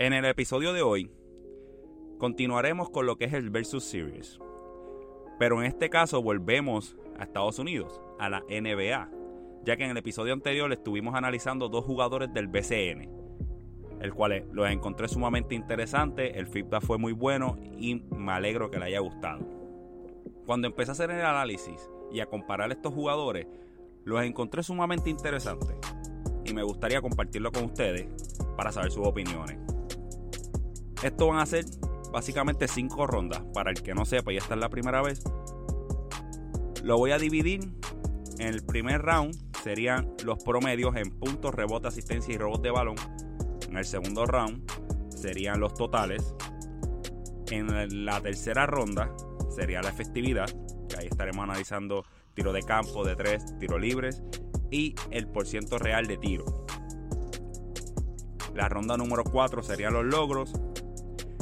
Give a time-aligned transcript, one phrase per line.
[0.00, 1.10] En el episodio de hoy
[2.16, 4.40] continuaremos con lo que es el Versus Series.
[5.38, 9.10] Pero en este caso volvemos a Estados Unidos, a la NBA,
[9.62, 13.10] ya que en el episodio anterior estuvimos analizando dos jugadores del BCN,
[14.00, 18.78] el cual los encontré sumamente interesante, el feedback fue muy bueno y me alegro que
[18.78, 19.46] le haya gustado.
[20.46, 23.46] Cuando empecé a hacer el análisis y a comparar estos jugadores,
[24.04, 25.76] los encontré sumamente interesantes
[26.46, 28.08] y me gustaría compartirlo con ustedes
[28.56, 29.58] para saber sus opiniones.
[31.02, 31.64] Esto van a ser
[32.12, 33.42] básicamente cinco rondas.
[33.54, 35.22] Para el que no sepa y esta es la primera vez,
[36.82, 37.72] lo voy a dividir.
[38.38, 42.96] En el primer round serían los promedios en puntos, rebote, asistencia y robos de balón.
[43.68, 44.70] En el segundo round
[45.10, 46.34] serían los totales.
[47.50, 49.14] En la tercera ronda
[49.50, 50.48] sería la efectividad,
[50.88, 52.04] que ahí estaremos analizando
[52.34, 54.22] tiro de campo, de tres, tiro libres
[54.70, 56.44] y el porciento real de tiro.
[58.54, 60.52] La ronda número 4 serían los logros,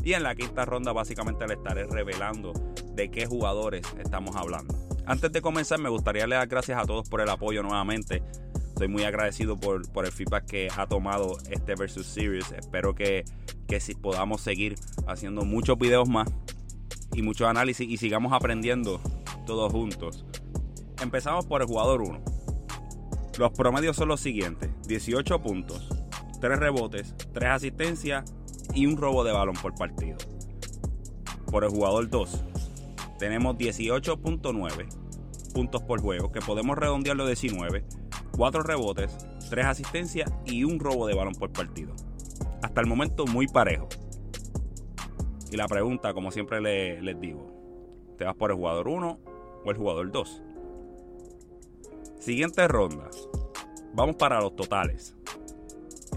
[0.02, 2.52] y en la quinta ronda básicamente le estaré revelando
[2.94, 4.74] de qué jugadores estamos hablando.
[5.06, 8.22] Antes de comenzar me gustaría le dar gracias a todos por el apoyo nuevamente.
[8.68, 12.52] Estoy muy agradecido por, por el feedback que ha tomado este Versus Series.
[12.52, 13.24] Espero que,
[13.66, 14.76] que si podamos seguir
[15.06, 16.28] haciendo muchos videos más
[17.12, 19.00] y muchos análisis y sigamos aprendiendo
[19.46, 20.24] todos juntos.
[21.02, 22.20] Empezamos por el jugador 1.
[23.38, 24.70] Los promedios son los siguientes.
[24.86, 25.88] 18 puntos,
[26.40, 28.24] 3 rebotes, 3 asistencias
[28.74, 30.18] y un robo de balón por partido.
[31.50, 32.44] Por el jugador 2,
[33.18, 34.88] tenemos 18.9
[35.52, 37.84] puntos por juego, que podemos redondearlo a 19,
[38.36, 39.16] 4 rebotes,
[39.50, 41.94] 3 asistencias y un robo de balón por partido.
[42.62, 43.88] Hasta el momento muy parejo.
[45.50, 47.50] Y la pregunta, como siempre les digo,
[48.18, 49.18] ¿te vas por el jugador 1
[49.64, 50.42] o el jugador 2?
[52.18, 53.08] Siguiente ronda.
[53.94, 55.16] Vamos para los totales.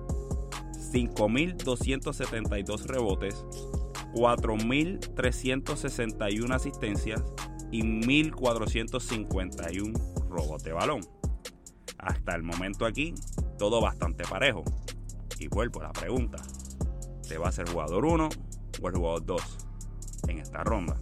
[0.91, 3.45] 5.272 rebotes,
[4.13, 7.23] 4.361 asistencias
[7.71, 9.99] y 1451
[10.29, 11.01] robos de balón.
[11.97, 13.15] Hasta el momento aquí,
[13.57, 14.63] todo bastante parejo.
[15.39, 16.37] Y vuelvo a la pregunta:
[17.27, 18.29] ¿te va a ser jugador 1
[18.81, 19.41] o el jugador 2
[20.27, 20.95] en esta ronda?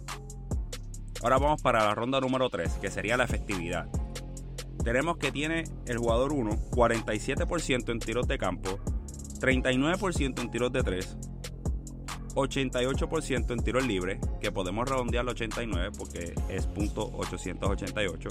[1.22, 3.88] Ahora vamos para la ronda número 3, que sería la efectividad.
[4.82, 8.78] Tenemos que tiene el jugador 1 47% en tiros de campo,
[9.40, 11.16] 39% en tiros de 3,
[12.34, 18.28] 88% en tiros libres, que podemos redondear al 89 porque es punto 888.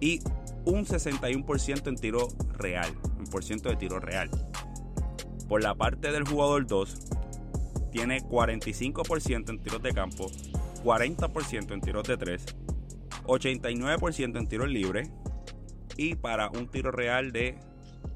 [0.00, 0.20] Y
[0.64, 4.30] un 61% en tiro real, un por ciento de tiro real.
[5.48, 6.94] Por la parte del jugador 2,
[7.92, 10.30] tiene 45% en tiros de campo,
[10.84, 12.44] 40% en tiros de 3,
[13.24, 15.10] 89% en tiros libres
[15.96, 17.58] y para un tiro real de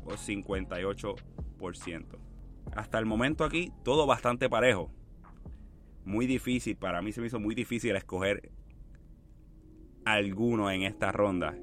[0.06, 2.33] 58%
[2.72, 4.90] hasta el momento aquí todo bastante parejo.
[6.04, 8.50] Muy difícil, para mí se me hizo muy difícil escoger
[10.04, 11.56] alguno en esta ronda.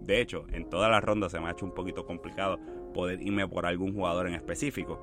[0.00, 2.58] De hecho, en todas las rondas se me ha hecho un poquito complicado
[2.94, 5.02] poder irme por algún jugador en específico.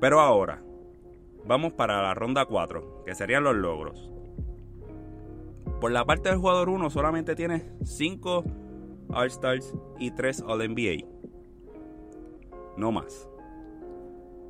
[0.00, 0.62] Pero ahora,
[1.44, 4.10] vamos para la ronda 4, que serían los logros.
[5.80, 8.44] Por la parte del jugador 1 solamente tiene 5
[9.10, 11.06] All-Stars y 3 All-NBA.
[12.76, 13.28] No más.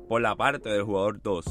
[0.09, 1.45] Por la parte del jugador 2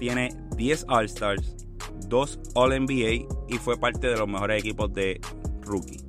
[0.00, 1.68] tiene 10 All-Stars,
[2.08, 5.20] 2 All-NBA y fue parte de los mejores equipos de
[5.62, 6.02] rookie.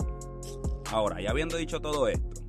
[0.92, 2.42] Ahora, ya habiendo dicho todo esto,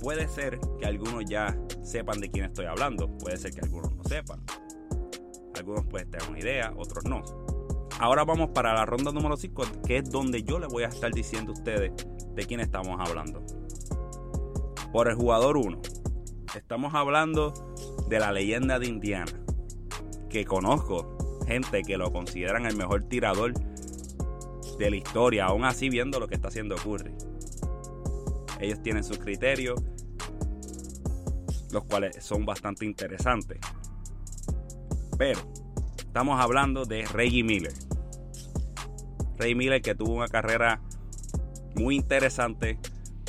[0.00, 4.04] puede ser que algunos ya sepan de quién estoy hablando, puede ser que algunos no
[4.04, 4.40] sepan.
[5.56, 7.22] Algunos pueden tener una idea, otros no.
[7.98, 11.10] Ahora vamos para la ronda número 5, que es donde yo les voy a estar
[11.10, 11.92] diciendo a ustedes
[12.34, 13.44] de quién estamos hablando.
[14.92, 15.80] Por el jugador 1,
[16.54, 17.52] estamos hablando
[18.08, 19.32] de la leyenda de Indiana,
[20.28, 23.54] que conozco gente que lo consideran el mejor tirador
[24.78, 27.14] de la historia, aún así viendo lo que está haciendo Curry.
[28.60, 29.82] Ellos tienen sus criterios,
[31.72, 33.58] los cuales son bastante interesantes.
[35.18, 35.40] Pero
[35.98, 37.72] estamos hablando de Reggie Miller.
[39.38, 40.80] Reggie Miller que tuvo una carrera
[41.74, 42.78] muy interesante,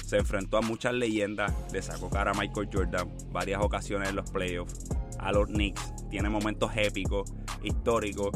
[0.05, 4.29] se enfrentó a muchas leyendas, le sacó cara a Michael Jordan varias ocasiones en los
[4.29, 8.29] playoffs, a los Knicks, tiene momentos épicos, históricos.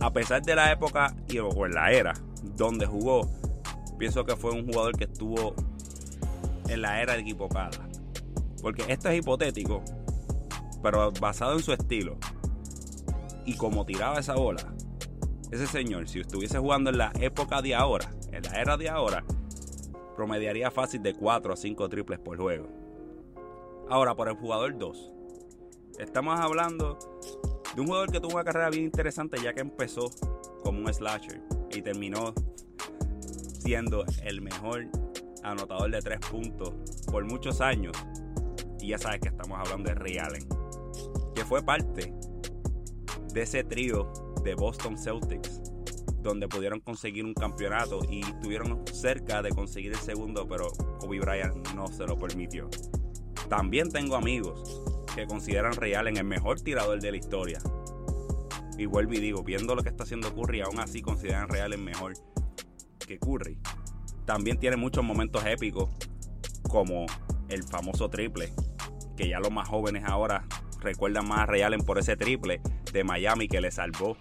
[0.00, 2.12] A pesar de la época y o en la era
[2.56, 3.28] donde jugó,
[3.98, 5.54] pienso que fue un jugador que estuvo
[6.68, 7.88] en la era equivocada.
[8.60, 9.82] Porque esto es hipotético,
[10.82, 12.18] pero basado en su estilo
[13.46, 14.74] y como tiraba esa bola,
[15.50, 19.24] ese señor, si estuviese jugando en la época de ahora, en la era de ahora,
[20.18, 22.66] promediaría fácil de 4 a 5 triples por juego.
[23.88, 25.12] Ahora, por el jugador 2,
[26.00, 26.98] estamos hablando
[27.76, 30.10] de un jugador que tuvo una carrera bien interesante ya que empezó
[30.64, 32.34] como un slasher y terminó
[33.60, 34.88] siendo el mejor
[35.44, 36.74] anotador de 3 puntos
[37.12, 37.96] por muchos años.
[38.80, 40.48] Y ya sabes que estamos hablando de Ray Allen,
[41.36, 42.12] que fue parte
[43.32, 44.12] de ese trío
[44.42, 45.62] de Boston Celtics,
[46.22, 50.68] donde pudieron conseguir un campeonato y estuvieron cerca de conseguir el segundo, pero
[51.00, 52.68] Kobe Bryant no se lo permitió.
[53.48, 54.82] También tengo amigos
[55.14, 57.58] que consideran Ray Allen el mejor tirador de la historia.
[58.76, 61.84] Y vuelvo y digo, viendo lo que está haciendo Curry, aún así consideran Ray Allen
[61.84, 62.12] mejor
[63.06, 63.58] que Curry.
[64.26, 65.90] También tiene muchos momentos épicos,
[66.68, 67.06] como
[67.48, 68.52] el famoso triple,
[69.16, 70.46] que ya los más jóvenes ahora
[70.80, 72.60] recuerdan más a Allen por ese triple
[72.92, 74.16] de Miami que le salvó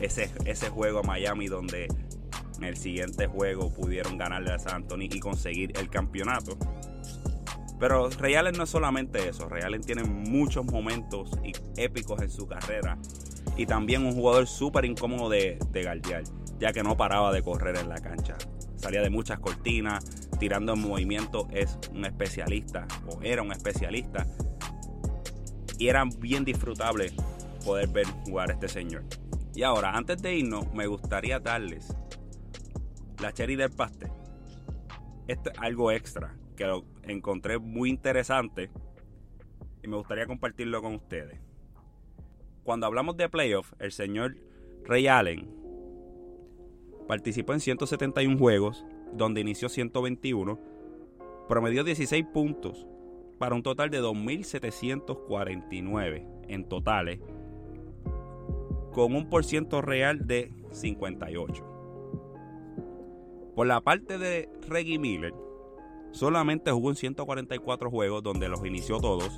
[0.00, 1.88] ese, ese juego a Miami donde
[2.58, 6.56] en el siguiente juego pudieron ganarle a San Antonio y conseguir el campeonato.
[7.78, 11.30] Pero Ray Allen no es solamente eso, Ray Allen tiene muchos momentos
[11.76, 12.98] épicos en su carrera
[13.56, 16.22] y también un jugador súper incómodo de, de guardiar,
[16.58, 18.36] ya que no paraba de correr en la cancha.
[18.76, 20.04] Salía de muchas cortinas,
[20.38, 24.26] tirando en movimiento, es un especialista o era un especialista.
[25.78, 27.12] Y era bien disfrutable
[27.64, 29.04] poder ver jugar a este señor.
[29.54, 31.94] Y ahora, antes de irnos, me gustaría darles
[33.22, 34.10] la cherry del pastel.
[35.28, 38.70] Esto es algo extra que lo encontré muy interesante
[39.82, 41.40] y me gustaría compartirlo con ustedes.
[42.64, 44.36] Cuando hablamos de playoff, el señor
[44.84, 45.48] Ray Allen
[47.06, 50.58] participó en 171 juegos, donde inició 121,
[51.48, 52.88] promedió 16 puntos
[53.38, 57.20] para un total de 2.749 en totales,
[58.94, 61.64] con un por ciento real de 58.
[63.54, 65.34] Por la parte de Reggie Miller,
[66.12, 69.36] solamente jugó en 144 juegos, donde los inició todos,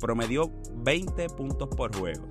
[0.00, 2.26] promedió 20 puntos por juego,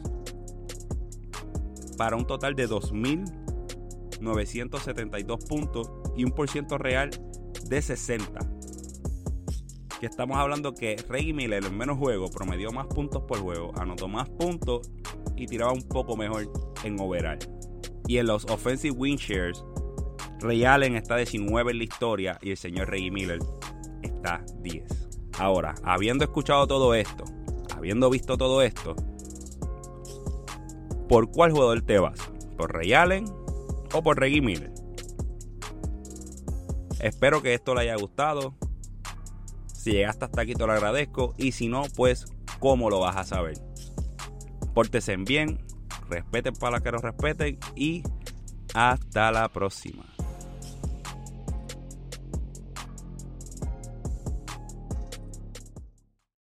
[1.95, 7.11] para un total de 2.972 puntos y un por ciento real
[7.67, 8.39] de 60.
[9.99, 14.07] Que estamos hablando que Reggie Miller en menos juegos promedió más puntos por juego, anotó
[14.07, 14.89] más puntos
[15.35, 16.51] y tiraba un poco mejor
[16.83, 17.39] en overall.
[18.07, 19.63] Y en los offensive win shares,
[20.39, 23.39] Ray Allen está 19 en la historia y el señor Reggie Miller
[24.01, 24.83] está 10.
[25.39, 27.23] Ahora, habiendo escuchado todo esto,
[27.75, 28.95] habiendo visto todo esto,
[31.07, 32.19] ¿por cuál jugador te vas?
[32.57, 33.25] ¿Por Ray Allen
[33.93, 34.71] o por Reggie Miller?
[36.99, 38.55] Espero que esto le haya gustado.
[39.73, 41.33] Si llegaste hasta aquí te lo agradezco.
[41.37, 42.25] Y si no, pues,
[42.59, 43.61] ¿cómo lo vas a saber?
[44.73, 45.59] Pórtese bien,
[46.09, 48.03] respeten para que los respeten y
[48.73, 50.12] hasta la próxima.